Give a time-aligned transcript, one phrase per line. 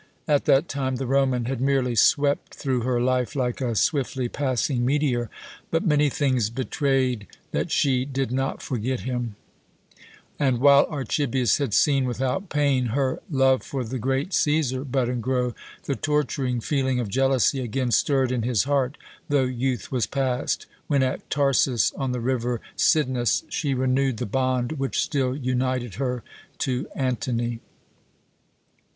[0.27, 4.83] At that time the Roman had merely swept through her life like a swiftly passing
[4.83, 5.29] meteor,
[5.69, 9.35] but many things betrayed that she did not forget him;
[10.39, 15.21] and while Archibius had seen without pain her love for the great Cæsar bud and
[15.21, 15.53] grow,
[15.83, 18.97] the torturing feeling of jealousy again stirred in his heart,
[19.29, 24.71] though youth was past, when at Tarsus, on the river Cydnus, she renewed the bond
[24.79, 26.23] which still united her
[26.57, 27.59] to Antony.